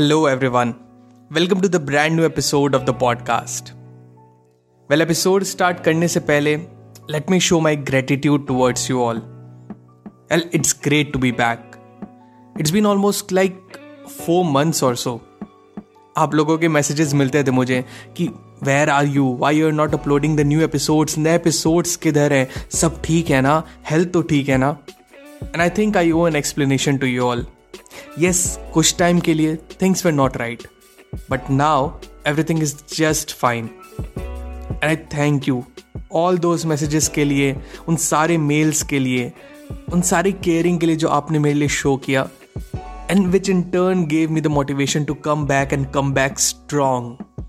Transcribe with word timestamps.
hello 0.00 0.28
everyone 0.28 0.74
welcome 1.32 1.60
to 1.60 1.68
the 1.68 1.76
brand 1.76 2.12
new 2.12 2.24
episode 2.24 2.74
of 2.74 2.82
the 2.82 2.90
podcast 2.90 3.72
well 4.90 5.02
episode 5.02 5.42
start 5.42 5.80
करने 5.80 6.08
से 6.08 6.20
पहले 6.20 6.56
let 7.10 7.30
me 7.30 7.40
show 7.40 7.60
my 7.60 7.76
gratitude 7.76 8.46
towards 8.46 8.90
you 8.90 9.00
all 9.00 9.16
L 10.32 10.50
it's 10.54 10.80
great 10.84 11.12
to 11.12 11.18
be 11.18 11.32
back 11.32 11.70
it's 12.60 12.70
been 12.70 12.86
almost 12.86 13.32
like 13.32 13.60
four 14.26 14.44
months 14.44 14.84
और 14.84 14.96
so 14.96 15.20
आप 16.16 16.34
लोगों 16.34 16.58
के 16.58 16.68
messages 16.68 17.14
मिलते 17.14 17.44
थे 17.44 17.50
मुझे 17.50 17.84
कि 18.16 18.28
where 18.62 18.90
are 18.90 19.06
you 19.06 19.36
why 19.40 19.56
you 19.56 19.66
are 19.66 19.72
not 19.72 19.94
uploading 19.94 20.36
the 20.36 20.40
new 20.40 20.60
episodes 20.60 21.18
नए 21.18 21.34
episodes 21.34 21.96
किधर 21.96 22.32
है? 22.32 22.48
सब 22.70 23.02
ठीक 23.02 23.30
है 23.30 23.40
ना? 23.40 23.62
हेल्थ 23.90 24.12
तो 24.12 24.22
ठीक 24.22 24.48
है 24.48 24.56
ना? 24.56 24.78
And 25.42 25.60
I 25.60 25.70
think 25.70 25.96
I 25.96 26.08
you 26.08 26.26
an 26.26 26.36
explanation 26.36 26.96
to 26.96 27.06
you 27.06 27.22
all 27.22 27.46
yes 28.18 28.58
कुछ 28.74 28.96
टाइम 28.98 29.20
के 29.20 29.34
लिए 29.34 29.56
things 29.82 30.04
were 30.06 30.12
not 30.12 30.36
right 30.36 30.66
but 31.30 31.50
now 31.50 31.90
everything 32.26 32.62
is 32.62 32.74
just 32.94 33.34
fine 33.36 33.70
and 34.08 34.84
I 34.84 34.96
thank 35.16 35.48
you 35.48 35.62
all 36.12 36.38
those 36.38 36.66
messages 36.66 37.08
के 37.08 37.24
लिए 37.24 37.56
उन 37.88 37.96
सारे 37.96 38.38
मेल्स 38.38 38.82
के 38.82 38.98
लिए 38.98 39.32
उन 39.92 40.00
सारी 40.02 40.32
केयरिंग 40.44 40.78
के 40.80 40.86
लिए 40.86 40.96
जो 40.96 41.08
आपने 41.08 41.38
मेरे 41.38 41.58
लिए 41.58 41.68
शो 41.68 41.96
किया 41.96 42.28
and 43.10 43.26
which 43.26 43.48
in 43.50 43.62
turn 43.72 44.06
gave 44.06 44.30
me 44.30 44.40
the 44.40 44.46
motivation 44.46 45.04
to 45.04 45.14
come 45.24 45.46
back 45.46 45.72
and 45.72 45.90
come 45.92 46.12
back 46.12 46.38
strong 46.38 47.44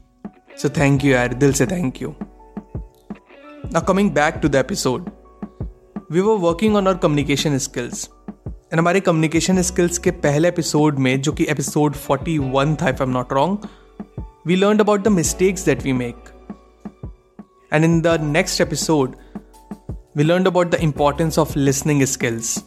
so 0.62 0.70
thank 0.78 1.06
you 1.06 1.12
यार 1.12 1.34
दिल 1.34 1.54
से 1.54 1.66
thank 1.68 2.02
you 2.02 2.14
Now, 3.74 3.80
coming 3.80 4.10
back 4.10 4.42
to 4.42 4.50
the 4.50 4.58
episode, 4.58 5.10
we 6.10 6.22
were 6.22 6.36
working 6.36 6.76
on 6.76 6.88
our 6.88 6.96
communication 6.96 7.58
skills. 7.58 8.10
And 8.72 8.80
हमारे 8.80 9.00
communication 9.00 9.62
skills 9.62 9.98
के 9.98 10.12
पहले 10.12 10.48
episode 10.48 11.00
में, 11.00 11.22
जो 11.22 11.32
कि 11.32 11.46
episode 11.50 11.96
41 11.96 12.82
था 12.82 12.90
if 12.90 12.96
I 12.96 13.04
am 13.04 13.10
not 13.10 13.34
wrong 13.34 13.58
we 14.46 14.56
learn 14.56 14.80
about 14.80 15.04
the 15.04 15.08
mistakes 15.08 15.66
that 15.66 15.84
we 15.84 15.94
make 15.94 16.16
and 17.74 17.84
in 17.84 18.02
the 18.02 18.08
next 18.08 18.62
episode 18.62 19.16
we 20.16 20.24
learn 20.24 20.46
about 20.46 20.72
the 20.72 20.74
importance 20.74 21.40
of 21.40 21.58
listening 21.58 22.04
skills 22.04 22.66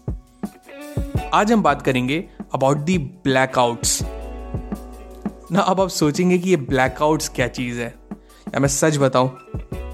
आज 1.35 1.53
हम 1.53 1.63
बात 1.63 1.83
करेंगे 1.83 2.29
अबाउट 2.55 2.77
दी 2.77 2.99
ब्लैकआउट्स 2.99 4.03
ना, 5.53 5.61
अब 5.61 5.81
आप 5.81 5.89
सोचेंगे 5.89 6.39
कि 6.39 6.51
ये 6.51 6.57
ब्लैकआउट्स 6.57 7.29
क्या 7.29 7.49
चीज़ 7.49 7.81
है? 7.81 7.95
या 8.49 8.59
मैं 8.61 8.69
सच 8.69 8.97
बताऊँ, 8.97 9.39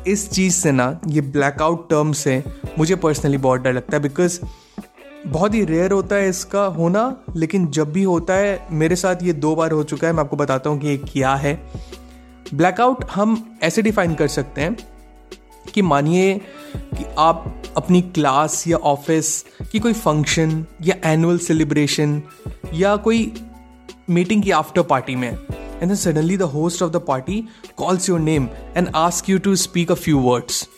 इस 0.06 0.30
चीज़ 0.30 0.54
से 0.54 0.72
ना, 0.72 1.00
ये 1.06 1.20
ब्लैकआउट 1.20 1.90
टर्म 1.90 2.12
से 2.12 2.44
मुझे 2.78 2.96
पर्सनली 2.96 3.36
बहुत 3.36 3.60
डर 3.60 3.72
लगता 3.72 3.96
है 3.96 4.02
बिकॉज़ 4.02 4.40
बहुत 5.26 5.54
ही 5.54 5.64
रेयर 5.64 5.92
होता 5.92 6.16
है 6.16 6.28
इसका 6.28 6.64
होना, 6.64 7.24
लेकिन 7.36 7.66
जब 7.66 7.92
भी 7.92 8.02
होता 8.02 8.34
है, 8.34 8.66
मेरे 8.72 8.96
साथ 8.96 9.22
ये 9.22 9.32
दो 9.32 9.54
बार 9.56 9.72
हो 9.72 9.82
चुका 9.82 10.06
है, 10.06 10.12
मैं 10.12 10.20
आपको 10.20 10.36
बताता 10.36 10.70
हूँ 10.70 10.78
कि 10.78 10.86
ये 10.86 10.96
क्या 10.96 11.34
है। 11.34 11.54
ब्लैकआउट 12.54 13.04
हम 13.04 13.58
ऐसे 13.62 13.82
डिफाइन 13.82 14.14
कर 14.14 14.28
सकते 14.28 14.60
हैं 14.60 14.76
कि 15.74 15.82
मानिए 15.82 16.34
कि 16.76 17.04
आप 17.18 17.62
अपनी 17.76 18.00
क्लास 18.02 18.64
या 18.68 18.76
ऑफ़िस 18.76 19.44
की 19.72 19.78
कोई 19.78 19.92
फ़ंक्शन 19.92 20.64
या 20.82 20.96
एनुअल 21.04 21.38
सेलिब्रेशन 21.38 22.22
या 22.74 22.96
कोई 22.96 23.32
मीटिंग 24.10 24.42
की 24.42 24.50
आफ्टर 24.50 24.82
पार्टी 24.82 25.16
में 25.16 25.30
and 25.30 25.82
then 25.82 25.94
suddenly 25.94 26.36
the 26.36 26.42
host 26.42 26.82
of 26.82 26.90
the 26.92 27.04
party 27.08 27.44
calls 27.76 28.08
your 28.08 28.20
name 28.20 28.48
and 28.76 28.88
ask 28.94 29.30
you 29.30 29.38
to 29.38 29.56
speak 29.56 29.92
a 29.92 29.94
few 29.94 30.18
words 30.18 30.68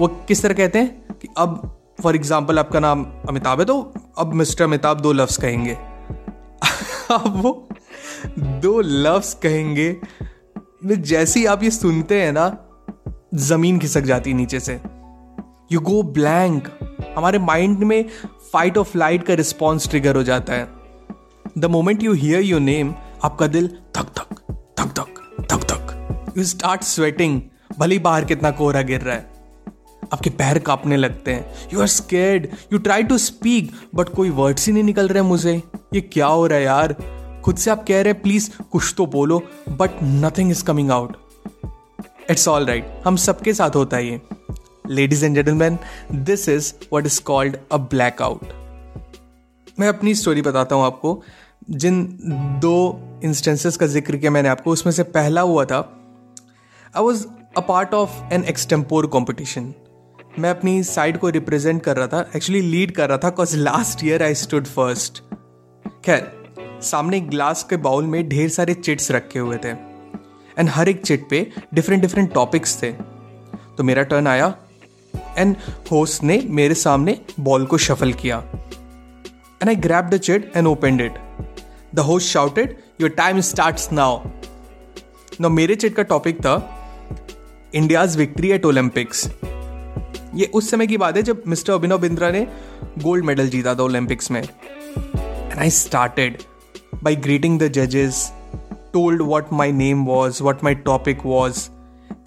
वो 0.00 0.08
किस 0.28 0.42
तरह 0.42 0.54
कहते 0.54 0.78
हैं 0.78 1.18
कि 1.20 1.28
अब 1.38 1.60
फॉर 2.02 2.16
एग्ज़ाम्पल 2.16 2.58
आपका 2.58 2.80
नाम 2.80 3.04
अमिताभ 3.28 3.58
है 3.60 3.64
तो 3.64 3.92
अब 4.18 4.32
मिस्टर 4.34 4.64
अमिताभ 4.64 5.00
दो 5.00 5.12
लफ्स 5.12 5.36
कहेंगे। 5.36 5.74
अब 7.10 7.40
वो 7.42 7.68
दो 8.38 8.80
लफ्स 8.80 9.34
कहेंगे। 9.34 9.96
जैसे 10.86 11.40
ही 11.40 11.46
आप 11.46 11.62
ये 11.62 11.70
सुनते 11.70 12.20
हैं 12.22 12.32
ना, 12.32 12.46
ज़मीन 13.34 13.78
खिसक 13.78 14.00
जाती 14.00 14.34
नीचे 14.34 14.60
से। 14.60 14.80
यू 15.72 15.80
गो 15.80 16.02
ब्लैंक 16.02 16.68
हमारे 17.16 17.38
माइंड 17.38 17.78
में 17.78 18.04
फाइट 18.52 18.78
ऑफ़ 18.78 18.98
लाइट 18.98 19.26
का 19.26 19.34
रिस्पॉन्स 19.34 19.88
ट्रिगर 19.88 20.16
हो 20.16 20.22
जाता 20.22 20.52
है। 20.52 20.68
The 21.58 21.64
moment 21.64 22.02
you 22.02 22.12
hear 22.12 22.42
your 22.42 22.60
name 22.60 22.94
आपका 23.24 23.46
दिल 23.46 23.68
थक 23.96 24.12
थक 24.18 24.40
थक 24.80 24.94
थक 24.98 25.20
थक 25.52 25.64
थक 25.64 26.34
यू 26.38 26.44
स्टार्ट 26.44 26.82
स्वेटिंग 26.82 27.40
भले 27.78 27.98
बाहर 27.98 28.24
कितना 28.24 28.50
कोहरा 28.50 28.82
गिर 28.82 29.00
रहा 29.00 29.14
है। 29.14 29.33
आपके 30.12 30.30
पैर 30.30 30.58
कांपने 30.58 30.96
लगते 30.96 31.32
हैं। 31.32 31.68
You 31.72 31.80
are 31.80 31.86
scared 31.88 32.46
you 32.72 32.78
try 32.78 33.02
to 33.02 33.18
speak 33.18 33.70
but 33.94 34.08
कोई 34.08 34.30
वर्ड्स 34.32 34.66
ही 34.66 34.72
नहीं 34.72 34.84
निकल 34.84 35.08
रहे 35.08 35.22
मुझे। 35.22 35.54
ये 35.94 36.00
क्या 36.00 36.26
हो 36.26 36.46
रहा 36.46 36.58
है 36.58 36.64
यार? 36.64 36.96
खुद 37.44 37.56
से 37.56 37.70
आप 37.70 37.84
कह 37.88 38.02
रहे 38.02 38.12
हैं 38.12 38.20
प्लीज़ 38.22 38.50
कुछ 38.72 38.94
तो 38.96 39.06
बोलो 39.06 39.42
but 39.70 40.02
nothing 40.02 40.50
is 40.50 40.64
coming 40.64 40.90
out 40.90 41.16
it's 42.30 42.48
all 42.48 42.66
right 42.66 43.02
हम 43.06 43.16
सबके 43.16 43.54
साथ 43.54 43.76
होता 43.76 43.96
है 43.96 44.06
ये। 44.06 44.20
Ladies 44.88 45.24
and 45.24 45.34
gentleman 45.34 45.78
this 46.12 46.48
is 46.48 46.72
what 46.92 47.06
is 47.06 47.20
called 47.22 47.56
a 47.72 47.76
blackout 48.22 48.52
मैं 49.80 49.88
अपनी 49.88 50.14
स्टोरी 50.14 50.42
बताता 50.42 50.74
हूँ 50.74 50.84
आपको। 50.84 51.22
जिन 51.70 52.02
दो 52.62 52.74
इंस्टेंसेस 53.24 53.76
का 53.76 53.86
ज़िक्र 53.86 54.16
किया 54.16 54.30
मैंने 54.30 54.48
आपको, 54.48 54.70
उसमें 54.70 54.92
से 54.92 55.02
पहला 55.02 55.40
हुआ 55.40 55.64
था। 55.64 55.78
I 56.96 57.02
was 57.02 57.24
a 57.56 57.60
part 57.60 57.94
of 57.94 58.10
an 58.32 58.44
extempore 58.44 59.06
competition 59.06 59.72
मैं 60.38 60.50
अपनी 60.50 60.82
साइड 60.82 61.18
को 61.18 61.28
रिप्रेजेंट 61.28 61.82
कर 61.82 61.96
रहा 61.96 62.06
था 62.06 62.30
एक्चुअली 62.36 62.60
लीड 62.60 62.92
कर 62.92 63.08
रहा 63.08 63.18
था 63.18 63.28
because 63.30 63.56
last 63.56 64.04
year 64.04 64.22
I 64.22 64.34
stood 64.34 64.66
first 64.66 65.22
खैर, 66.04 66.30
सामने 66.82 67.20
ग्लास 67.20 67.62
के 67.70 67.76
बाउल 67.76 68.04
में 68.04 68.28
ढेर 68.28 68.48
सारे 68.48 68.74
चिट्स 68.74 69.10
रखे 69.10 69.38
हुए 69.38 69.56
थे 69.56 69.68
एंड 70.58 70.68
हर 70.68 70.88
एक 70.88 71.02
चिट 71.02 71.28
पे 71.30 71.46
डिफरेंट 71.74 72.02
डिफरेंट 72.02 72.32
टॉपिक्स 72.34 72.82
थे। 72.82 72.92
तो 73.76 73.82
मेरा 73.82 74.02
टर्न 74.02 74.26
आया 74.26 74.54
एंड 75.38 75.56
होस्ट 75.90 76.22
ने 76.22 76.42
मेरे 76.50 76.74
सामने 76.74 77.18
बॉल 77.40 77.66
को 77.66 77.78
शफल 77.78 78.12
किया 78.12 78.38
and 79.62 79.68
I 79.68 79.74
grab 79.74 80.04
the 80.04 80.16
chit 80.16 80.52
and 80.56 80.66
open 80.66 81.00
it 81.00 81.18
the 81.94 81.98
host 81.98 82.28
shouted 82.28 82.76
your 83.00 83.10
time 83.10 83.40
start 83.40 83.92
now 83.92 84.30
ना 85.40 85.48
मेरे 85.48 85.74
चिट 85.74 85.94
का 85.94 86.02
टॉपिक 86.02 86.40
था 86.40 86.56
इंडियाज 87.74 88.16
विक्ट्री 88.16 88.50
एट 88.50 88.64
ओलंपिक्स 88.64 89.28
ये 90.34 90.50
उस 90.54 90.70
समय 90.70 90.86
की 90.86 90.96
बात 90.96 91.16
है 91.16 91.22
जब 91.22 91.42
मिस्टर 91.46 91.72
अभिनव 91.72 91.98
बिंद्रा 91.98 92.30
ने 92.30 92.46
गोल्ड 92.98 93.24
मेडल 93.24 93.48
जीता 93.48 93.74
था 93.74 93.82
ओलंपिक्स 93.82 94.30
में। 94.30 94.42
And 94.42 95.58
I 95.58 95.70
started 95.70 96.38
by 97.02 97.16
greeting 97.16 97.58
the 97.60 97.68
जजेस 97.68 98.32
told 98.92 99.22
what 99.22 99.52
my 99.52 99.72
name 99.72 100.04
was 100.04 100.42
what 100.42 100.64
my 100.64 100.74
topic 100.74 101.18
was 101.24 101.68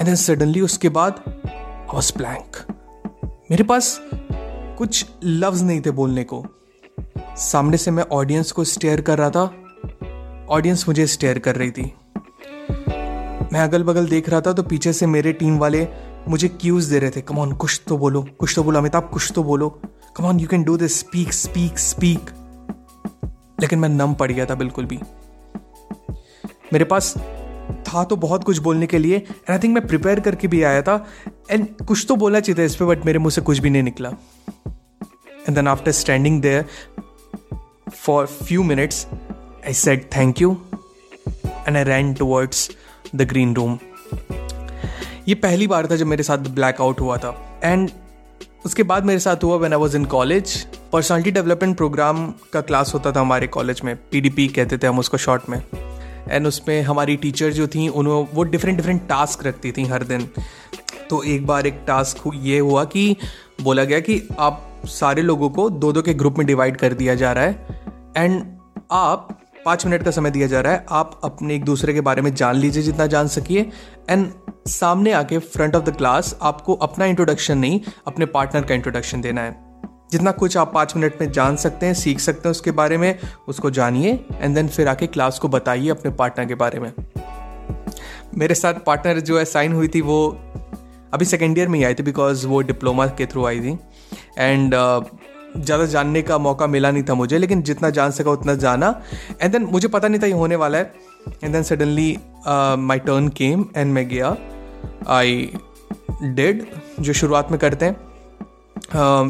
and 0.01 0.15
suddenly 0.15 0.61
उसके 0.61 0.89
बाद 0.89 1.23
वॉज़ 1.93 2.13
ब्लैंक 2.17 2.57
मेरे 3.51 3.63
पास 3.63 3.99
कुछ 4.77 5.05
लफ्ज 5.23 5.63
नहीं 5.63 5.81
थे 5.81 5.91
बोलने 5.91 6.23
को। 6.23 6.45
सामने 7.37 7.77
से 7.77 7.91
मैं 7.91 8.03
ऑडियंस 8.11 8.51
को 8.51 8.63
स्टेयर 8.63 9.01
कर 9.01 9.17
रहा 9.17 9.29
था। 9.29 9.43
ऑडियंस 10.49 10.87
मुझे 10.87 11.07
स्टेयर 11.07 11.39
कर 11.39 11.55
रही 11.55 11.71
थी। 11.71 11.93
मैं 13.53 13.59
अगल 13.59 13.83
बगल 13.83 14.07
देख 14.07 14.29
रहा 14.29 14.41
था 14.41 14.53
तो 14.53 14.63
पीछे 14.63 14.93
से 14.93 15.05
मेरे 15.07 15.33
टीम 15.33 15.57
वाले 15.57 15.87
मुझे 16.27 16.47
क्यूज 16.51 16.85
दे 16.85 16.99
रहे 16.99 17.11
थे। 17.11 17.21
कमॉन 17.21 17.51
कुछ 17.53 17.81
तो 17.87 17.97
बोलो, 17.97 18.21
कुछ 18.39 18.55
तो 18.55 18.63
बोलो, 18.63 18.79
अमिताभ, 18.79 19.09
कुछ 19.13 19.31
तो 19.35 19.43
बोलो। 19.43 19.69
Come on 20.15 20.39
you 20.39 20.47
can 20.47 20.63
do 20.63 20.77
this 20.77 20.99
speak 20.99 21.33
speak 21.33 21.79
speak 21.79 22.29
लेकिन 23.61 23.79
मैं 23.79 23.89
नम 23.89 24.13
पड़ 24.13 24.31
गया 24.31 24.45
था 24.45 24.55
बिल्कुल 24.55 24.85
भी। 24.85 24.99
मेरे 26.73 26.85
पास 26.85 27.13
था 27.87 28.03
तो 28.03 28.15
बहुत 28.15 28.43
कुछ 28.43 28.57
बोलने 28.59 28.87
के 28.87 28.97
लिए 28.97 29.15
एंड 29.17 29.49
आई 29.49 29.59
थिंक 29.59 29.73
मैं 29.73 29.85
प्रिपेयर 29.87 30.19
करके 30.19 30.47
भी 30.47 30.61
आया 30.63 30.81
था। 30.81 30.95
एंड 31.51 31.67
कुछ 31.81 32.05
तो 32.07 32.15
बोलना 32.15 32.39
चाहिए 32.39 32.59
था 32.59 32.63
इस 32.63 32.75
पर 32.75 32.85
बट 32.85 33.05
मेरे 33.05 33.19
मुँह 33.19 33.31
से 33.31 33.41
कुछ 33.41 33.59
भी 33.59 33.69
नहीं 33.69 33.83
निकला। 33.83 34.09
And 34.09 35.55
then 35.55 35.67
after 35.67 35.91
standing 35.91 36.41
there 36.41 36.65
for 37.95 38.25
few 38.25 38.63
minutes 38.63 39.05
I 39.65 39.73
said 39.73 40.05
thank 40.15 40.41
you 40.41 40.55
and 41.67 41.77
I 41.77 41.83
ran 41.83 42.13
towards 42.13 42.69
the 43.15 43.27
green 43.29 43.53
room 43.55 43.77
ये 45.27 45.35
पहली 45.35 45.67
बार 45.67 45.87
था 45.91 45.95
जब 45.95 46.05
मेरे 46.05 46.23
साथ 46.23 46.37
ब्लैकआउट 46.37 46.99
हुआ 47.01 47.17
था. 47.17 47.59
एंड 47.63 47.89
उसके 48.65 48.83
बाद 48.83 49.05
मेरे 49.05 49.19
साथ 49.19 49.43
हुआ 49.43 49.55
when 49.55 49.73
I 49.73 49.79
was 49.79 49.95
in 49.95 50.05
college 50.05 50.67
personality 50.93 51.31
development 51.31 51.77
programme 51.77 52.33
का 52.53 52.61
क्लास 52.61 52.93
होता 52.93 53.11
था 53.11 53.21
हमारे 53.21 53.47
कॉलेज 53.47 53.81
में. 53.83 53.95
पीडीपी 54.11 54.47
कहते 54.47 54.77
थे 54.77 54.87
हम 54.87 54.99
उसको 54.99 55.17
शॉर्ट 55.17 55.49
में. 55.49 55.61
एंड 56.29 56.47
उसमें 56.47 56.81
हमारी 56.81 57.15
टीचर 57.15 57.51
जो 57.51 57.67
थी 57.67 57.87
उन्होंने 57.87 58.29
वो 58.33 58.43
डिफरेंट 58.43 58.77
डिफरेंट 58.77 59.07
टास्क 59.07 59.45
रखती 59.45 59.71
थी 59.71 59.85
हर 59.85 60.03
दिन. 60.03 60.29
तो 61.09 61.23
एक 61.23 61.45
बार 61.47 61.67
एक 61.67 61.83
टास्क 61.87 62.31
ये 62.35 62.59
हुआ 62.59 62.83
कि 62.83 63.15
बोला 63.61 63.83
गया 63.83 63.99
कि 63.99 64.27
आप 64.39 64.81
सारे 64.85 65.21
लोगों 65.21 65.49
को 65.49 65.69
दो 65.69 65.91
दो 65.91 66.01
के 66.01 66.13
ग्रुप 66.13 66.37
में 66.37 66.47
डिवाइड 66.47 66.77
कर 66.77 66.93
दिया 66.93 67.15
जा 67.15 67.31
रहा 67.31 67.43
है. 67.43 67.67
एंड 68.17 68.43
आप 68.91 69.39
पाँच 69.67 69.85
मिनट 69.85 70.03
का 70.03 70.11
समय 70.11 70.31
दिया 70.31 70.47
जा 70.47 70.59
रहा 70.61 70.73
है। 70.73 70.85
आप 70.89 71.19
अपने 71.23 71.55
एक 71.55 71.63
दूसरे 71.65 71.93
के 71.93 72.01
बारे 72.01 72.21
में 72.21 72.33
जान 72.35 72.55
लीजिए 72.55 72.83
जितना 72.83 73.05
जान 73.07 73.27
सकिए। 73.27 73.61
एंड 74.09 74.31
सामने 74.67 75.11
आके 75.11 75.37
फ्रंट 75.37 75.75
ऑफ़ 75.75 75.83
द 75.83 75.95
क्लास 75.95 76.37
आपको 76.41 76.73
अपना 76.75 77.05
इंट्रोडक्शन 77.05 77.57
नहीं 77.57 77.79
अपने 78.07 78.25
पार्टनर 78.25 78.61
का 78.61 78.75
इंट्रोडक्शन 78.75 79.21
देना 79.21 79.41
है। 79.41 79.55
जितना 80.11 80.31
कुछ 80.31 80.57
आप 80.57 80.73
पाँच 80.73 80.95
मिनट 80.95 81.21
में 81.21 81.31
जान 81.31 81.55
सकते 81.55 81.85
हैं 81.85 81.93
सीख 81.93 82.19
सकते 82.19 82.47
हैं 82.47 82.51
उसके 82.51 82.71
बारे 82.71 82.97
में 82.97 83.19
उसको 83.47 83.71
जानिए 83.71 84.13
एंड 84.33 84.55
देन 84.55 84.67
फिर 84.67 84.87
आके 84.87 85.07
क्लास 85.07 85.39
को 85.39 85.47
बताइए 85.47 85.89
अपने 85.89 86.11
पार्टनर 86.11 86.45
के 86.45 86.55
बारे 86.55 86.79
में। 86.79 86.91
मेरे 88.35 88.55
साथ 88.55 88.73
पार्टनर 88.85 89.19
जो 89.19 89.39
है 89.39 89.45
साइन 89.45 89.73
हुई 89.73 89.87
थी 89.87 90.01
वो 90.01 90.27
अभी 91.13 91.25
सेकेंड 91.25 91.57
ईयर 91.57 91.67
में 91.67 91.79
ही 91.79 91.85
आई 91.85 91.93
थी 91.93 92.03
बिकॉज़ 92.03 92.47
वो 92.47 92.61
डिप्लोमा 92.61 93.07
के 93.07 93.25
थ्रू 93.25 93.45
आई 93.45 93.59
थी। 93.59 93.77
एंड 94.37 94.75
uh, 94.75 95.03
ज़्यादा 95.57 95.85
जानने 95.85 96.21
का 96.21 96.37
मौका 96.37 96.67
मिला 96.67 96.91
नहीं 96.91 97.03
था 97.03 97.13
मुझे 97.13 97.37
लेकिन 97.37 97.61
जितना 97.61 97.89
जान 97.89 98.11
सका 98.11 98.31
उतना 98.31 98.53
जाना। 98.55 98.89
एंड 99.41 99.51
देन 99.51 99.63
मुझे 99.71 99.87
पता 99.87 100.07
नहीं 100.07 100.21
था 100.21 100.27
ये 100.27 100.33
होने 100.33 100.55
वाला 100.55 100.77
है। 100.77 100.93
And 101.43 101.53
then 101.53 101.63
suddenly 101.63 102.17
my 102.79 102.99
turn 102.99 103.27
came 103.37 103.65
and 103.77 103.93
मैं 103.93 104.07
गया। 104.09 104.35
आई 105.09 105.49
डेड 106.23 106.65
जो 106.99 107.13
शुरुआत 107.13 107.51
में 107.51 107.59
करते 107.59 107.85
हैं। 107.85 107.95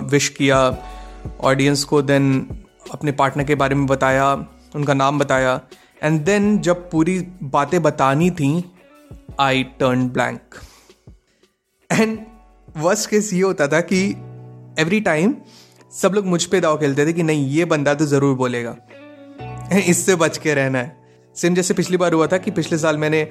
विश 0.04 0.30
uh, 0.30 0.38
किया 0.38 0.78
ऑडियंस 1.42 1.84
को 1.84 2.02
देन 2.02 2.48
अपने 2.94 3.12
पार्टनर 3.14 3.44
के 3.44 3.56
बारे 3.56 3.76
में 3.76 3.86
बताया 3.88 4.32
उनका 4.76 4.94
नाम 4.94 5.20
बताया। 5.20 5.60
एंड 6.04 6.22
देन 6.26 6.58
जब 6.62 6.90
पूरी 6.92 7.20
बातें 7.44 7.82
बतानी 7.84 8.30
थी 8.32 8.50
I 9.40 9.64
turn 9.80 10.08
blank 10.10 10.56
and 11.90 12.18
worst 12.78 13.10
case 13.10 13.34
ये 13.34 13.42
होता 13.42 13.68
था 13.68 13.80
कि 13.82 14.00
एवरी 14.80 15.00
टाइम 15.02 15.34
सब 15.92 16.14
लोग 16.14 16.26
मुझ 16.26 16.44
पे 16.46 16.60
दाव 16.60 16.78
खेलते 16.78 17.06
थे 17.06 17.14
कि 17.14 17.24
नहीं 17.24 17.48
ये 17.50 17.66
बंदा 17.66 17.94
तो 17.94 18.06
ज़रूर 18.06 18.36
बोलेगा। 18.36 18.76
इससे 19.88 20.16
बच 20.16 20.38
के 20.38 20.54
रहना 20.54 20.80
है। 20.80 20.96
सेम 21.36 21.56
जैसे 21.56 21.74
पिछली 21.74 21.98
बार 21.98 22.14
हुआ 22.14 22.28
था 22.28 22.38
कि 22.38 22.52
पिछले 22.52 22.78
साल 22.78 22.98
मैंने 22.98 23.22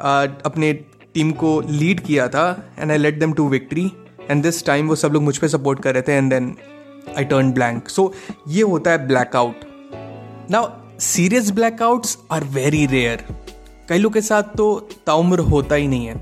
आ, 0.00 0.22
अपने 0.22 0.72
टीम 1.14 1.30
को 1.32 1.60
लीड 1.60 2.00
किया 2.00 2.28
था 2.28 2.44
and 2.78 2.90
I 2.90 2.98
led 2.98 3.18
them 3.20 3.32
to 3.32 3.48
victory 3.48 3.90
and 4.30 4.42
this 4.42 4.64
time 4.66 4.88
वो 4.88 4.94
सब 4.96 5.12
लोग 5.12 5.22
मुझ 5.22 5.36
पर 5.38 5.48
सपोर्ट 5.48 5.82
कर 5.82 5.94
रहे 5.94 6.02
थे 6.02 6.12
and 6.12 6.30
then 6.30 6.54
I 7.18 7.24
turn 7.24 7.52
blank 7.52 7.88
so 7.88 8.12
ये 8.48 8.62
होता 8.62 8.90
है 8.90 9.06
blackout 9.06 9.64
now 10.50 10.68
serious 11.00 11.50
blackouts 11.50 12.16
are 12.32 12.44
very 12.54 12.84
rare 12.86 13.24
कई 13.88 13.98
लोग 13.98 14.12
के 14.14 14.20
साथ 14.20 14.56
तो 14.56 14.68
ताउम्र 15.06 15.40
होता 15.50 15.74
ही 15.74 15.88
नहीं 15.88 16.06
है। 16.06 16.14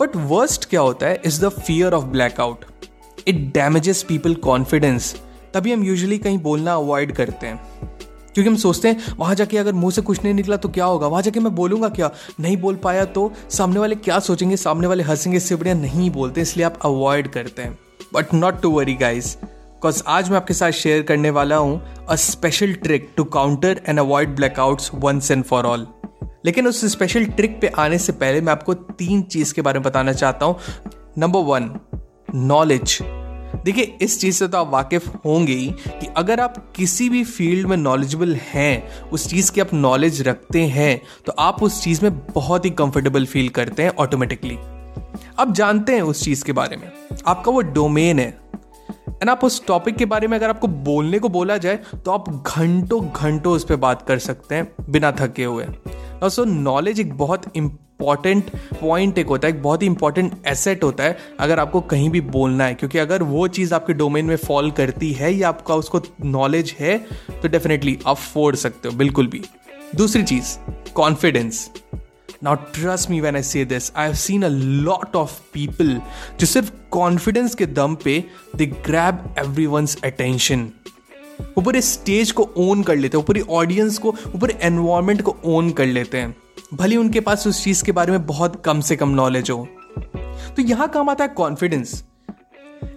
बट 0.00 0.16
वर्स्ट 0.16 0.68
क्या 0.70 0.80
होता 0.80 1.06
है 1.06 1.20
is 1.24 1.44
the 1.44 1.48
fear 1.48 1.92
of 1.92 2.04
blackout 2.04 2.64
it 3.28 3.36
damages 3.54 4.02
people 4.02 4.34
confidence 4.34 5.14
तभी 5.54 5.72
हम 5.72 5.82
यूजली 5.84 6.18
कहीं 6.18 6.38
बोलना 6.38 6.74
अवॉइड 6.74 7.12
करते 7.12 7.46
हैं। 7.46 7.60
क्योंकि 8.34 8.48
हम 8.48 8.56
सोचते 8.56 8.88
हैं, 8.88 9.14
वहाँ 9.18 9.34
जाके 9.34 9.58
अगर 9.58 9.72
मुँह 9.72 9.90
से 9.92 10.02
कुछ 10.02 10.22
नहीं 10.24 10.34
निकला 10.34 10.56
तो 10.56 10.68
क्या 10.68 10.84
होगा? 10.84 11.06
वहाँ 11.06 11.22
जाके 11.22 11.40
मैं 11.40 11.54
बोलूँगा 11.54 11.88
क्या? 11.88 12.10
नहीं 12.40 12.56
बोल 12.56 12.76
पाया 12.76 13.04
तो 13.06 13.32
सामने 13.50 13.80
वाले 13.80 13.94
क्या 13.96 14.18
सोचेंगे? 14.18 14.56
सामने 14.56 14.86
वाले 14.86 15.02
हंसेंगे 15.02 15.36
इससे 15.36 15.56
बढ़िया 15.56 15.74
नहीं 15.74 16.10
बोलते, 16.10 16.40
इसलिए 16.40 16.66
आप 16.66 16.78
अवॉइड 16.84 17.28
करते 17.28 17.62
हैं। 17.62 17.78
But 18.14 18.34
not 18.34 18.60
to 18.62 18.70
worry 18.70 18.94
guys 18.94 19.36
because 19.36 20.02
आज 20.06 20.30
मैं 20.30 20.36
आपके 20.36 20.54
साथ 20.54 20.70
शेयर 20.72 21.02
करने 21.02 21.30
वाला 21.30 21.56
हूँ 21.56 22.06
a 22.08 22.14
special 22.16 22.72
trick 22.74 23.08
to 23.16 23.24
counter 23.24 23.80
and 23.88 23.98
avoid 23.98 24.34
blackouts 24.36 24.90
once 24.94 25.30
and 25.30 25.44
for 25.44 25.66
all 25.66 25.86
लेकिन 26.44 26.66
उस 26.66 26.84
स्पेशल 26.92 27.24
ट्रिक 27.26 27.60
पे 27.60 27.68
आने 27.78 27.98
से 27.98 28.12
पहले 28.12 28.40
मैं 28.40 28.52
आपको 28.52 28.74
तीन 28.74 29.22
चीज़ 29.22 29.54
के 29.54 29.62
बारे 29.62 29.78
में 29.78 29.84
बताना 29.84 30.12
चाहता 30.12 30.46
हूँ। 30.46 30.56
नंबर 31.18 31.40
वन 31.40 31.68
नॉलेज 32.34 32.98
देखिए, 33.64 33.84
इस 34.00 34.20
चीज़ 34.20 34.36
से 34.36 34.46
तो 34.48 34.58
आप 34.58 34.70
वाकिफ 34.70 35.06
होंगे 35.24 35.52
ही 35.52 35.66
कि 35.88 36.06
अगर 36.16 36.40
आप 36.40 36.72
किसी 36.76 37.08
भी 37.08 37.22
फ़ील्ड 37.24 37.66
में 37.68 37.76
नॉलेजेबल 37.76 38.34
हैं, 38.44 39.00
उस 39.10 39.28
चीज़ 39.30 39.50
की 39.52 39.60
आप 39.60 39.74
नॉलेज 39.74 40.22
रखते 40.22 40.60
हैं 40.60 41.00
तो 41.26 41.32
आप 41.38 41.62
उस 41.62 41.82
चीज़ 41.82 42.02
में 42.02 42.18
बहुत 42.26 42.64
ही 42.64 42.70
कंफर्टेबल 42.70 43.26
फील 43.26 43.48
करते 43.48 43.82
हैं 43.82 43.90
ऑटोमेटिकली 43.98 44.56
आप 45.38 45.52
जानते 45.52 45.94
हैं 45.94 46.02
उस 46.02 46.24
चीज़ 46.24 46.44
के 46.44 46.52
बारे 46.52 46.76
में। 46.76 46.90
आपका 47.26 47.50
वो 47.52 47.60
डोमेन 47.60 48.18
है। 48.18 48.28
एंड 49.08 49.30
आप 49.30 49.44
उस 49.44 49.64
टॉपिक 49.66 49.96
के 49.96 50.04
बारे 50.04 50.26
में 50.26 50.36
अगर 50.38 50.48
आपको 50.48 50.66
बोलने 50.66 51.18
को 51.18 51.28
बोला 51.28 51.56
जाए 51.56 51.78
तो 52.04 52.10
आप 52.10 52.30
घंटों 52.46 53.00
घंटों 53.06 53.52
उस 53.52 53.64
पर 53.64 53.76
बात 53.76 54.02
कर 54.08 54.18
सकते 54.18 54.54
हैं 54.54 54.72
बिना 54.90 55.12
थके 55.12 55.44
हुए। 55.44 55.66
सो 56.24 56.44
नॉलेज 56.44 57.00
एक 57.00 57.12
बहुत 57.14 57.56
इंपॉर्टेंट 58.02 58.50
पॉइंट 58.80 59.18
एक 59.18 59.26
होता 59.26 59.48
है, 59.48 59.54
एक 59.54 59.62
बहुत 59.62 59.82
ही 59.82 59.86
इंपॉर्टेंट 59.86 60.32
एसेट 60.46 60.84
होता 60.84 61.04
है, 61.04 61.16
अगर 61.40 61.58
आपको 61.60 61.80
कहीं 61.82 62.08
भी 62.10 62.20
बोलना 62.20 62.64
है, 62.64 62.74
क्योंकि 62.74 62.98
अगर 62.98 63.22
वो 63.24 63.46
चीज़ 63.48 63.74
आपके 63.74 63.92
डोमेन 63.94 64.24
में 64.26 64.36
फॉल 64.36 64.70
करती 64.70 65.12
है 65.12 65.32
या 65.34 65.48
आपका 65.48 65.74
उसको 65.74 66.00
नॉलेज 66.24 66.74
है 66.80 66.96
तो 67.42 67.48
डेफिनेटली 67.48 67.98
आप 68.06 68.16
फोड़ 68.16 68.54
सकते 68.56 68.88
हो, 68.88 68.96
बिल्कुल 68.96 69.26
भी। 69.26 69.42
दूसरी 69.96 70.22
चीज़ 70.24 70.56
confidence 70.94 71.70
now 72.44 72.54
trust 72.74 73.10
me 73.10 73.20
when 73.20 73.36
I 73.36 73.42
say 73.44 73.64
this 73.64 73.90
I 73.96 74.06
have 74.06 74.14
seen 74.16 74.42
a 74.42 74.48
lot 74.48 75.16
of 75.16 75.40
people 75.54 76.00
जो 76.40 76.46
सिर्फ़ 76.46 76.72
कॉन्फिडेंस 76.90 77.54
के 77.54 77.66
दम 77.68 77.94
पे 78.04 78.22
they 78.56 78.66
grab 78.66 79.34
every 79.38 79.66
once 79.68 79.98
attention 80.04 80.70
वो 81.40 81.62
पूरे 81.62 81.80
स्टेज 81.82 82.30
को 82.32 82.50
ओन 82.58 82.82
कर 82.82 82.96
लेते 82.96 83.16
हैं 83.16 83.26
पूरी 83.26 83.40
ऑडियंस 83.50 83.98
को, 83.98 84.10
वो 84.10 84.38
पूरे 84.38 84.58
एनवायरमेंट 84.62 85.22
को 85.22 85.36
ओन 85.44 85.70
कर 85.70 85.86
लेते 85.86 86.18
हैं। 86.18 86.34
भले 86.72 86.96
उनके 86.96 87.20
पास 87.20 87.46
उस 87.46 87.62
चीज़ 87.64 87.84
के 87.84 87.92
बारे 87.92 88.12
में 88.12 88.24
बहुत 88.26 88.62
कम 88.64 88.80
से 88.80 88.96
कम 88.96 89.08
नॉलेज 89.10 89.50
हो। 89.50 89.66
तो 90.56 90.62
यहाँ 90.62 90.88
काम 90.88 91.08
आता 91.10 91.24
है 91.24 91.30
कॉन्फिडेंस 91.30 92.02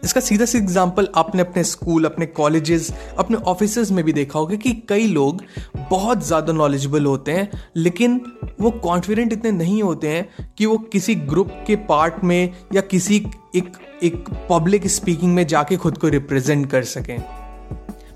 इसका 0.03 0.21
सीधा 0.21 0.45
सी 0.45 0.57
एग्ज़ाम्पल 0.57 1.07
आपने 1.15 1.41
अपने 1.41 1.63
स्कूल 1.63 2.05
अपने 2.05 2.25
कॉलेजेस 2.25 2.91
अपने 3.19 3.37
ऑफ़िस 3.37 3.91
में 3.91 4.03
भी 4.05 4.13
देखा 4.13 4.39
होगा 4.39 4.55
कि 4.55 4.71
कई 4.89 5.07
लोग 5.07 5.41
बहुत 5.89 6.25
ज़्यादा 6.25 6.53
नॉलेजेबल 6.53 7.05
होते 7.05 7.31
हैं, 7.31 7.49
लेकिन 7.77 8.19
वो 8.61 8.71
कॉन्फिडेंट 8.71 9.33
इतने 9.33 9.51
नहीं 9.51 9.81
होते 9.83 10.09
हैं 10.09 10.53
कि 10.57 10.65
वो 10.65 10.77
किसी 10.93 11.15
ग्रुप 11.15 11.51
के 11.67 11.75
पार्ट 11.85 12.23
में 12.23 12.53
या 12.73 12.81
किसी 12.83 13.23
एक 13.55 13.71
एक 14.03 14.29
पब्लिक 14.49 14.87
स्पीकिंग 14.87 15.33
में 15.35 15.45
जाके 15.47 15.77
खुद 15.77 15.97
को 15.97 16.07
रिप्रेजेंट 16.09 16.69
कर 16.71 16.83
सकें। 16.85 17.17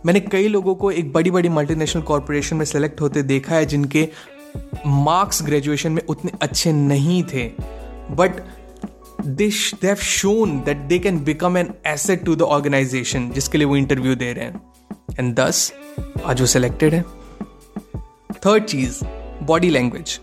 मैंने 0.05 0.19
कई 0.21 0.47
लोगों 0.47 0.75
को 0.75 0.91
एक 0.91 1.11
बड़ी 1.13 1.31
बड़ी 1.31 1.49
मल्टीनेशनल 1.49 2.01
कॉरपोरेशन 2.03 2.57
में 2.57 2.65
सेलेक्ट 2.65 3.01
होते 3.01 3.23
देखा 3.23 3.55
है 3.55 3.65
जिनके 3.65 4.07
मार्क्स 4.85 5.43
ग्रेजुएशन 5.43 5.91
में 5.91 6.01
उतने 6.09 6.31
अच्छे 6.41 6.71
नहीं 6.71 7.23
थे 7.23 7.51
but 8.11 8.41
they 9.25 9.49
have 9.83 9.95
shown 9.95 10.59
that 10.61 10.77
they 10.77 10.99
can 10.99 11.23
become 11.23 11.57
an 11.57 11.73
asset 11.87 12.23
to 12.25 12.35
the 12.35 12.41
organisation 12.41 13.29
जिसके 13.31 13.57
लिए 13.57 13.67
वो 13.67 13.75
इंटरव्यू 13.75 14.15
दे 14.15 14.33
रहे 14.33 14.45
हैं। 14.45 14.61
एंड 15.19 15.35
दस 15.35 15.73
आज 16.25 16.41
वो 16.41 16.47
सिलेक्टेड 16.47 16.93
है। 16.93 17.01
थर्ड 18.45 18.63
चीज़ 18.63 18.99
बॉडी 19.43 19.69
लैंग्वेज 19.69 20.19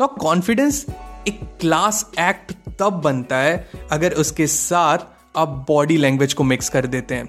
नो 0.00 0.06
कॉन्फिडेंस 0.06 0.86
एक 1.28 1.40
क्लास 1.60 2.10
एक्ट 2.18 2.52
तब 2.78 3.00
बनता 3.04 3.36
है 3.36 3.70
अगर 3.92 4.12
उसके 4.12 4.46
साथ 4.46 4.98
आप 5.36 5.48
बॉडी 5.68 5.96
लैंग्वेज 5.96 6.34
को 6.34 6.44
मिक्स 6.44 6.68
कर 6.68 6.86
देते 6.86 7.14
हैं। 7.14 7.28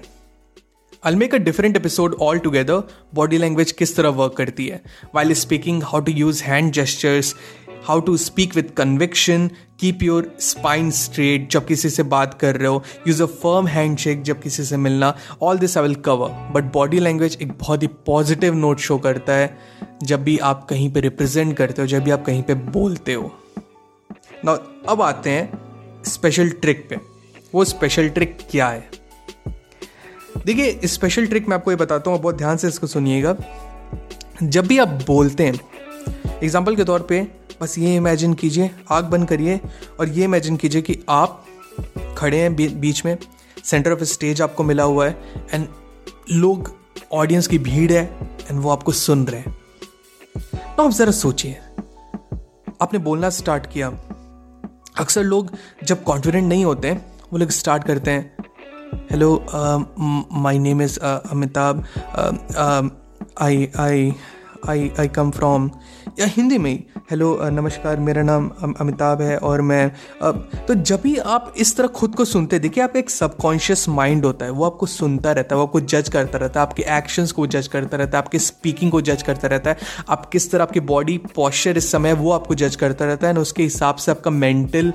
I 1.04 1.14
make 1.14 1.34
a 1.34 1.38
different 1.38 1.76
episode 1.76 2.14
all 2.20 2.38
together 2.38 2.82
body 3.14 3.38
language 3.38 3.72
किस 3.72 3.96
तरह 3.96 4.08
वर्क 4.08 4.32
करती 4.32 4.68
है? 4.68 4.82
While 5.14 5.32
speaking 5.32 5.82
how 5.82 6.00
to 6.00 6.12
use 6.12 6.42
hand 6.42 6.72
gestures 6.72 7.34
how 7.84 8.00
to 8.00 8.16
speak 8.16 8.56
with 8.56 8.64
conviction 8.76 9.50
keep 9.80 10.02
your 10.02 10.36
spine 10.40 10.90
straight 10.90 11.50
जब 11.50 11.66
किसी 11.66 11.90
से 11.90 12.02
बात 12.02 12.34
कर 12.34 12.56
रहे 12.56 12.68
हो 12.68 12.82
use 13.08 13.22
a 13.22 13.26
firm 13.26 13.66
hand 13.66 13.98
shake 13.98 14.22
जब 14.22 14.42
किसी 14.42 14.64
से 14.64 14.76
मिलना 14.76 15.16
all 15.42 15.58
this 15.58 15.76
I 15.76 15.82
will 15.82 15.94
cover 15.94 16.28
but 16.28 16.72
body 16.72 16.98
language 16.98 17.38
एक 17.42 17.52
बहुत 17.52 17.82
ही 17.82 17.86
पॉजिटिव 17.86 18.54
नोट 18.54 18.78
शो 18.78 18.98
करता 18.98 19.32
है 19.32 19.58
जब 20.02 20.24
भी 20.24 20.38
आप 20.38 20.66
कहीं 20.70 20.92
पर 20.92 21.00
रिप्रेजेंट 21.00 21.56
करते 21.56 21.82
हो, 21.82 21.88
जब 21.88 22.02
भी 22.02 22.10
आप 22.10 22.24
कहीं 22.24 22.42
पर 22.42 22.54
बोलते 22.54 23.12
हो। 23.12 23.38
ना 24.44 24.52
अब 24.88 25.02
आते 25.02 25.30
हैं 25.30 25.58
स्पेशल 26.04 26.48
ट्रिक 26.48 26.86
पे। 26.90 26.96
वो 27.54 27.64
स्पेशल 27.64 28.08
ट्रिक 28.08 28.38
क्या 28.50 28.68
है? 28.68 29.01
देखिए 30.46 30.86
स्पेशल 30.86 31.26
ट्रिक 31.26 31.48
मैं 31.48 31.56
आपको 31.56 31.70
ये 31.70 31.76
बताता 31.76 32.10
हूँ 32.10 32.18
बहुत 32.20 32.36
ध्यान 32.36 32.56
से 32.56 32.68
इसको 32.68 32.86
सुनिएगा। 32.86 33.36
जब 34.42 34.66
भी 34.66 34.78
आप 34.78 34.88
बोलते 35.06 35.46
हैं 35.46 35.60
एग्ज़ाम्पल 36.42 36.76
के 36.76 36.84
तौर 36.84 37.02
पे, 37.02 37.20
बस 37.60 37.78
ये 37.78 37.94
इमेजिन 37.96 38.34
कीजिए, 38.34 38.70
आग 38.90 39.04
बंद 39.04 39.28
करिए, 39.28 39.60
और 40.00 40.08
ये 40.08 40.24
इमेजिन 40.24 40.56
कीजिए 40.56 40.82
कि 40.82 40.98
आप 41.08 41.44
खड़े 42.18 42.40
हैं 42.40 42.80
बीच 42.80 43.04
में 43.04 43.16
सेंटर 43.64 43.92
ऑफ़ 43.92 44.02
स्टेज 44.04 44.42
आपको 44.42 44.64
मिला 44.64 44.82
हुआ 44.84 45.06
है 45.06 45.46
एंड 45.54 45.66
लोग 46.30 46.74
ऑडियंस 47.12 47.46
की 47.46 47.58
भीड़ 47.60 47.90
है 47.92 48.04
एंड 48.50 48.60
वो 48.60 48.70
आपको 48.70 48.92
सुन 48.92 49.24
रहे 49.26 49.40
हैं। 49.40 49.54
तो 50.76 50.82
आप 50.82 50.90
ज़रा 50.90 51.12
सोचिए, 51.12 51.58
आपने 52.82 52.98
बोलना 53.00 53.30
स्टार्ट 53.30 53.66
किया। 53.72 53.88
अक्सर 55.00 55.22
लोग 55.22 55.50
जब 55.84 56.02
कॉन्फिडेंट 56.04 56.44
नहीं 56.44 56.64
होते 56.64 56.92
वो 57.32 57.38
लोग 57.38 57.50
स्टार्ट 57.52 57.84
करते 57.84 58.10
हैं 58.10 58.41
Hello, 58.92 59.40
um, 59.52 59.88
my 60.30 60.56
name 60.56 60.80
is 60.80 60.98
uh, 61.00 61.20
Amitabh. 61.32 61.80
Um, 62.12 62.36
um, 62.56 62.84
I 63.36 63.70
I 63.76 64.12
I 64.68 64.92
I 64.98 65.08
come 65.08 65.32
from 65.32 65.72
या 66.18 66.26
हिंदी 66.26 66.56
में 66.58 66.70
ही। 66.70 66.76
हेलो 67.10 67.38
नमस्कार, 67.50 68.00
मेरा 68.00 68.22
नाम 68.22 68.48
अमिताभ 68.80 69.20
है 69.22 69.36
और 69.38 69.60
मैं 69.60 69.90
अब 70.22 70.48
तो 70.68 70.74
जब 70.74 71.00
भी 71.02 71.16
आप 71.16 71.52
इस 71.56 71.76
तरह 71.76 71.88
खुद 71.88 72.14
को 72.14 72.24
सुनते, 72.24 72.58
देखिए, 72.58 72.82
आप 72.84 72.96
एक 72.96 73.10
सबकॉन्शियस 73.10 73.88
माइंड 73.88 74.24
होता 74.24 74.44
है, 74.44 74.50
वो 74.50 74.64
आपको 74.64 74.86
सुनता 74.86 75.32
रहता 75.32 75.54
है, 75.54 75.60
वो 75.60 75.66
आपको 75.66 75.80
जज 75.80 76.08
करता 76.08 76.38
रहता 76.38 76.60
है, 76.60 76.66
आपके 76.66 76.82
एक्शंस 76.88 77.32
को 77.32 77.46
जज 77.46 77.66
करता 77.66 77.96
रहता 77.96 78.18
है, 78.18 78.24
आपके 78.24 78.38
स्पीकिंग 78.38 78.90
को 78.90 79.00
जज 79.00 79.22
करता 79.22 79.48
रहता 79.48 79.70
है, 79.70 79.76
आप 80.08 80.28
किस 80.30 80.50
तरह 80.50 80.62
आपकी 80.62 80.80
बॉडी 80.82 81.18
पॉस्चर 81.36 81.76
इस 81.76 81.90
समय, 81.92 82.12
वो 82.12 82.32
आपको 82.32 82.54
जज 82.54 82.76
करता 82.76 83.04
रहता 83.04 83.26
है 83.26 83.32
ना 83.32 83.40
उसके 83.40 83.62
हिसाब 83.62 83.96
से 83.96 84.10
आपका 84.10 84.30
मेंटल 84.30 84.92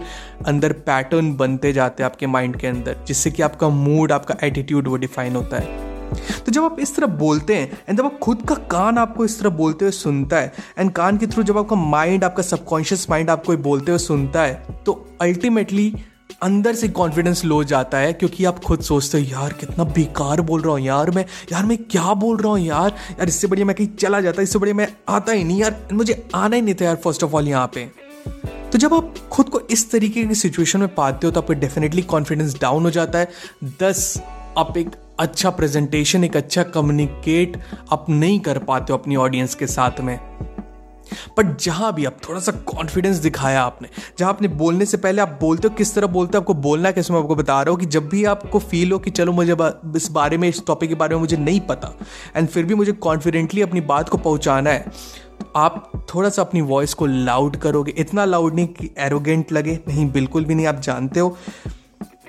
अंदर 0.47 0.73
पैटर्न 0.87 1.35
बनते 1.35 1.73
जाते 1.73 2.03
हैं 2.03 2.09
आपके 2.11 2.27
माइंड 2.27 2.55
के 2.55 2.67
अंदर, 2.67 3.03
जिससे 3.07 3.31
कि 3.31 3.41
आपका 3.41 3.69
मूड 3.69 4.11
आपका 4.11 4.35
एटीट्यूड 4.43 4.87
वो 4.87 4.97
डिफाइन 4.97 5.35
होता 5.35 5.57
है। 5.57 5.96
तो 6.45 6.51
जब 6.51 6.63
आप 6.63 6.79
इस 6.79 6.95
तरह 6.95 7.07
बोलते 7.17 7.55
हैं 7.55 7.79
एंड 7.89 7.97
जब 7.97 8.05
आप 8.05 8.19
खुद 8.19 8.41
का 8.41 8.55
कान 8.71 8.97
आपको 8.97 9.25
इस 9.25 9.39
तरह 9.39 9.49
बोलते 9.55 9.85
हुए 9.85 9.91
सुनता 9.91 10.37
है 10.37 10.53
एंड 10.79 10.91
कान 10.91 11.17
के 11.17 11.27
थ्रू 11.27 11.43
जब 11.43 11.57
आपका 11.57 11.75
माइंड 11.75 12.23
आपका 12.23 12.43
सबकॉन्शियस 12.43 13.09
माइंड 13.09 13.29
आपको 13.29 13.57
बोलते 13.57 13.91
हुए 13.91 13.99
सुनता 13.99 14.43
है 14.43 14.83
तो 14.85 15.05
अल्टीमेटली 15.21 15.93
अंदर 16.43 16.75
से 16.75 16.87
कॉन्फिडेंस 16.87 17.43
लो 17.45 17.63
जाता 17.63 17.97
है, 17.97 18.11
क्योंकि 18.13 18.45
आप 18.45 18.59
खुद 18.59 18.81
सोचते 18.81 19.19
हो, 19.19 19.25
यार, 19.25 19.53
कितना 19.53 19.83
बेकार 19.83 20.41
बोल 20.41 20.61
रहा 20.61 20.71
हूँ, 20.71 20.81
यार, 20.81 21.11
मैं 21.11 21.25
यार, 21.51 21.65
मैं 21.65 21.77
क्या 21.83 22.13
बोल 22.13 22.37
रहा 22.37 22.51
हूँ, 22.51 22.59
यार 22.59 22.89
यार, 22.89 23.27
इससे 23.27 23.47
बढ़िया 23.47 23.65
मैं 23.65 23.75
कहीं 23.75 23.87
चला 23.95 24.19
जाता, 24.21 24.41
इससे 24.41 24.59
बढ़िया 24.59 24.75
मैं 24.75 24.87
आता 25.09 25.31
ही 25.31 25.43
नहीं, 25.43 25.59
यार, 25.59 25.87
मुझे 25.93 26.27
आना 26.35 26.55
ही 26.55 26.61
नहीं 26.61 26.75
था, 26.75 26.85
यार 26.85 26.95
फ़र्स्ट 26.95 27.23
ऑफ़ 27.23 27.33
ऑल 27.35 27.47
यहाँ 27.47 27.71
पे. 27.75 27.85
तो 28.71 28.77
जब 28.77 28.93
आप 28.93 29.13
खुद 29.31 29.49
को 29.49 29.59
इस 29.71 29.89
तरीके 29.91 30.25
की 30.25 30.35
सिचुएशन 30.35 30.79
में 30.79 30.93
पाते 30.95 31.27
हो 31.27 31.31
तो 31.31 31.41
आपको 31.41 31.53
डेफिनेटली 31.55 32.01
कॉन्फिडेंस 32.03 32.59
डाउन 32.61 32.83
हो 32.83 32.91
जाता 32.91 33.19
है। 33.19 33.29
दस, 33.81 34.21
आप 34.57 34.77
एक 34.77 34.95
अच्छा 35.19 35.49
प्रेजेंटेशन 35.49 36.23
एक 36.23 36.35
अच्छा 36.37 36.63
कम्युनिकेट 36.65 37.57
आप 37.91 38.05
नहीं 38.09 38.39
कर 38.39 38.57
पाते 38.59 38.93
हो 38.93 38.99
अपनी 38.99 39.15
ऑडियंस 39.15 39.55
के 39.55 39.67
साथ 39.67 40.01
में। 40.01 40.19
बट 41.37 41.57
जहाँ 41.61 41.93
भी 41.93 42.05
आप 42.05 42.17
थोड़ा 42.27 42.39
सा 42.39 42.51
कॉन्फिडेंस 42.67 43.17
दिखाया 43.17 43.61
आपने, 43.61 43.89
जहाँ 44.19 44.29
आपने 44.29 44.47
बोलने 44.47 44.85
से 44.85 44.97
पहले 44.97 45.21
आप 45.21 45.37
बोलते 45.41 45.67
हो, 45.67 45.73
किस 45.75 45.93
तरह 45.95 46.07
बोलते 46.07 46.37
हो, 46.37 46.41
आपको 46.41 46.53
बोलना 46.55 46.91
कैसे 46.91 47.13
मैं, 47.13 47.19
आपको 47.19 47.35
बता 47.35 47.61
रहा 47.61 47.71
हूँ 47.71 47.79
कि 47.79 47.85
जब 47.85 48.09
भी 48.09 48.23
आपको 48.25 48.59
फील 48.59 48.91
हो 48.91 48.99
कि 48.99 49.11
चलो 49.11 49.31
मुझे 49.31 49.55
इस 49.95 50.09
बारे 50.11 50.37
में, 50.37 50.47
इस 50.49 50.65
टॉपिक 50.67 50.89
के 50.89 50.95
बारे 50.95 51.15
में 51.15 51.21
मुझे 51.21 51.37
नहीं 51.37 51.59
पता 51.61 51.93
एंड 52.35 52.47
फिर 52.47 52.65
भी 52.65 52.75
मुझे 52.75 52.91
कॉन्फिडेंटली 52.91 53.61
अपनी 53.61 53.81
बात 53.83 54.09
को 54.09 54.17
पहुंचाना 54.17 54.69
है, 54.69 54.85
आप 55.55 55.91
थोड़ा 56.13 56.29
सा 56.29 56.41
अपनी 56.41 56.61
वॉइस 56.63 56.93
को 56.93 57.05
लाउड 57.05 57.55
करोगे। 57.57 57.93
इतना 57.97 58.25
लाउड 58.25 58.55
नहीं 58.55 58.67
कि 58.67 58.89
एरोगेंट 58.97 59.51
लगे, 59.51 59.79
नहीं, 59.87 60.09
बिल्कुल 60.11 60.45
भी 60.45 60.55
नहीं, 60.55 60.65
आप 60.67 60.79
जानते 60.81 61.19
हो। 61.19 61.37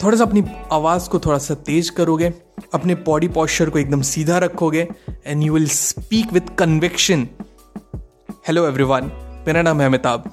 थोड़ा 0.03 0.17
सा 0.19 0.25
अपनी 0.25 0.43
आवाज़ 0.73 1.09
को 1.11 1.19
थोड़ा 1.19 1.39
सा 1.39 1.55
तेज 1.67 1.89
करोगे, 1.91 2.33
अपने 2.75 2.95
बॉडी 3.07 3.29
पॉस्चर 3.29 3.71
को 3.71 3.79
एकदम 3.79 4.03
सीधा 4.03 4.39
रखोगे 4.39 4.87
and 5.27 5.43
you 5.43 5.53
will 5.55 5.67
speak 5.69 6.33
with 6.33 6.55
conviction 6.59 7.27
hello 8.49 8.67
everyone 8.67 9.11
मेरा 9.47 9.63
नाम 9.63 9.81
है 9.81 9.87
अमिताभ। 9.87 10.31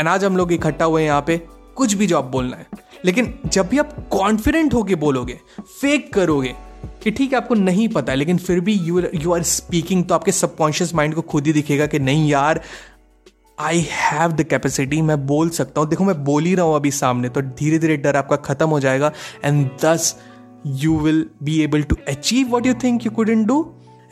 एंड 0.00 0.08
आज 0.08 0.24
हम 0.24 0.36
लोग 0.36 0.52
इकट्ठा 0.52 0.84
हुए 0.84 1.02
हैं 1.02 1.08
यहाँ 1.08 1.24
पे, 1.26 1.36
कुछ 1.76 1.94
भी 1.94 2.06
जो 2.06 2.18
आप 2.18 2.24
बोलना 2.24 2.56
है। 2.56 2.66
लेकिन 3.04 3.34
जब 3.46 3.68
भी 3.68 3.78
आप 3.78 3.94
कॉन्फिडेंट 4.10 4.74
होके 4.74 4.94
बोलोगे 4.96 5.38
फेक 5.80 6.12
करोगे, 6.14 6.54
कि 7.02 7.10
ठीक 7.10 7.32
है, 7.32 7.36
आपको 7.36 7.54
नहीं 7.54 7.88
पता 7.88 8.12
है 8.12 8.18
लेकिन 8.18 8.38
फिर 8.38 8.60
भी 8.60 8.72
यू 8.74 9.02
यू 9.14 9.32
आर 9.34 9.42
स्पीकिंग 9.44 10.04
तो 10.04 10.14
आपके 10.14 10.32
सबकॉन्शियस 10.32 10.94
माइंड 10.94 11.14
को 11.14 11.22
खुद 11.22 11.46
ही 11.46 11.52
दिखेगा 11.52 11.86
कि 11.86 11.98
नहीं 11.98 12.28
यार 12.30 12.60
आई 13.60 13.80
हैव 13.90 14.32
द 14.32 14.42
कैपेसिटी 14.42 15.00
मैं 15.02 15.16
बोल 15.26 15.48
सकता 15.50 15.80
हूँ। 15.80 15.88
देखो, 15.88 16.04
मैं 16.04 16.24
बोल 16.24 16.44
ही 16.44 16.54
रहा 16.54 16.66
हूँ 16.66 16.74
अभी 16.76 16.90
सामने 16.90 17.28
तो 17.28 17.40
धीरे 17.40 17.78
धीरे 17.78 17.96
डर 17.96 18.16
आपका 18.16 18.36
खत्म 18.36 18.68
हो 18.68 18.80
जाएगा 18.80 19.12
and 19.44 19.68
thus 19.82 20.14
you 20.66 20.98
will 20.98 21.24
be 21.42 21.60
able 21.62 21.82
to 21.82 21.96
achieve 22.08 22.48
what 22.48 22.66
you 22.66 22.74
think 22.74 23.06
you 23.06 23.12
couldn't 23.12 23.46
do 23.46 23.58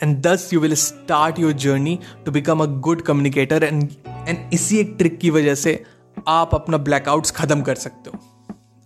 and 0.02 0.17
thus 0.26 0.50
you 0.52 0.61
will 0.61 0.75
start 0.75 1.38
your 1.38 1.52
journey 1.52 1.99
to 2.26 2.33
become 2.33 2.62
a 2.62 2.67
good 2.81 3.02
communicator 3.02 3.64
and 3.64 3.88
and 4.28 4.52
इसी 4.52 4.78
एक 4.78 4.95
ट्रिक 4.99 5.19
की 5.19 5.31
वजह 5.31 5.55
से 5.55 5.83
आप 6.28 6.55
अपना 6.55 6.76
ब्लैकआउट्स 6.78 7.31
खत्म 7.31 7.61
कर 7.61 7.75
सकते 7.76 8.11
हो। 8.11 8.21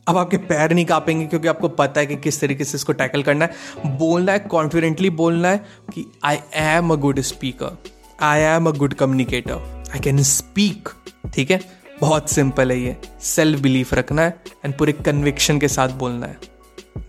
अब 0.06 0.16
आपके 0.16 0.36
पैर 0.36 0.72
नहीं 0.72 0.84
कांपेंगे, 0.84 1.26
क्योंकि 1.26 1.48
आपको 1.48 1.68
पता 1.68 2.00
है 2.00 2.06
कि 2.06 2.16
किस 2.16 2.40
तरीके 2.40 2.64
से 2.64 2.76
इसको 2.76 2.92
टैकल 2.92 3.22
करना 3.22 3.44
है। 3.44 3.98
बोलना 3.98 4.32
है 4.32 4.38
कॉन्फिडेंटली 4.38 5.10
बोलना 5.10 5.48
है 5.48 5.64
कि 5.94 6.06
I 6.24 6.38
am 6.54 6.92
a 6.92 6.96
good 6.96 7.20
speaker 7.20 7.78
I 8.22 8.40
am 8.40 8.66
a 8.66 8.72
good 8.72 8.94
communicator 8.94 9.81
I 9.92 10.00
can 10.00 10.22
speak 10.22 10.88
ठीक 11.34 11.50
है? 11.50 11.60
बहुत 12.00 12.30
सिंपल 12.30 12.70
है 12.70 12.78
ये. 12.80 12.96
सेल्फ 13.22 13.60
बिलीफ 13.60 13.94
रखना 13.94 14.22
है 14.22 14.42
एंड 14.64 14.76
पूरे 14.78 14.92
कन्विक्शन 14.92 15.58
के 15.58 15.68
साथ 15.68 15.88
बोलना 15.88 16.26
है. 16.26 16.36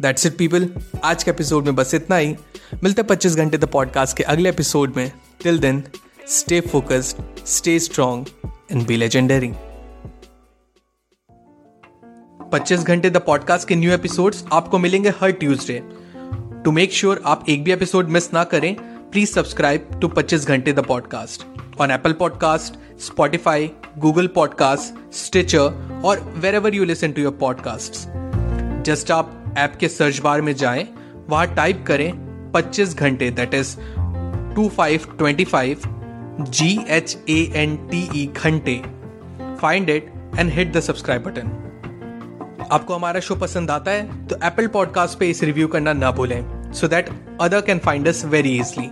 दैट्स 0.02 0.26
इट 0.26 0.38
पीपल 0.38 0.70
आज 1.04 1.24
के 1.24 1.32
एपिसोड 1.32 1.66
में 1.66 1.76
बस 1.76 1.94
इतना 1.94 2.16
ही. 2.16 2.36
मिलते 2.84 3.04
पच्चीस 3.04 3.36
घंटे 3.36 3.58
द 3.58 3.66
पॉडकास्ट 3.66 4.18
के 4.18 4.24
अगले 4.24 4.50
एपिसोड 4.50 4.96
में. 4.98 5.12
Till 5.44 5.60
then 5.60 5.84
stay 6.30 6.60
focused 6.62 7.46
stay 7.48 7.80
strong 7.80 8.28
and 8.72 8.86
be 8.88 8.98
legendary 8.98 9.52
Pachees 12.52 12.80
Ghante 12.80 13.10
the 13.10 13.18
podcast 13.18 13.68
के 13.68 13.76
न्यू 13.76 13.92
एपिसोड्स 13.92 14.44
आपको 14.54 14.80
मिलेंगे 14.80 15.10
हर 15.22 15.32
ट्यूसडे 15.32 15.82
टू 16.66 16.72
मेक 16.72 16.94
श्योर 16.94 17.22
आप 17.26 17.46
एक 17.50 17.64
भी 17.64 17.72
एपिसोड 17.72 18.10
मिस 18.10 18.34
ना 18.34 18.44
करें 18.44 18.76
please 19.14 19.30
subscribe 19.30 19.90
to 20.02 20.08
Pachees 20.08 20.48
Ghante 20.48 20.74
the 20.74 20.80
podcast 20.80 21.46
on 21.82 21.92
Apple 21.92 22.14
Podcast, 22.14 22.76
Spotify, 23.00 23.70
Google 24.06 24.30
Podcasts, 24.38 24.92
Stitcher 25.20 25.66
और 26.06 26.20
wherever 26.56 26.76
you 26.76 26.86
to 27.04 27.22
your 27.22 27.32
podcast 27.32 27.94
just 28.86 29.12
आप 29.12 29.56
ऐप 29.58 29.76
के 29.80 29.88
सर्च 29.88 30.20
बार 30.20 30.42
में 30.42 30.56
जाएँ 30.56 30.88
वहाँ 31.30 31.56
टाइप 31.56 31.84
करें 31.88 32.12
25 32.56 32.96
Ghante 32.96 33.30
that 33.32 33.54
is 33.54 33.76
two 34.56 34.68
five 34.70 35.06
twenty 35.18 35.46
five 35.46 35.82
G 36.42 36.86
H 36.90 37.18
A 37.30 37.52
N 37.56 37.76
T 37.92 38.10
E 38.16 38.26
Ghante. 38.44 38.82
Find 39.62 39.90
it 39.90 40.12
and 40.40 40.52
hit 40.52 40.74
the 40.74 40.80
subscribe 40.80 41.24
button 41.24 41.60
आपको 42.72 42.94
हमारा 42.94 43.20
show 43.20 43.36
पसंद 43.36 43.72
आता 43.72 43.92
है 43.92 44.28
तो 44.28 44.36
एप्पल 44.44 44.68
पॉडकास्ट 44.68 45.20
पे 45.20 45.30
इस 45.30 45.44
रिव्यू 45.44 45.68
करना 45.68 45.94
ना 45.94 46.12
भूलें 46.12 46.72
so 46.74 46.88
that 46.88 47.10
other 47.42 47.62
can 47.62 47.80
find 47.80 48.08
us 48.08 48.26
very 48.26 48.60
easily 48.60 48.92